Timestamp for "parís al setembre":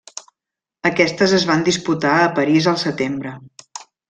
2.41-3.37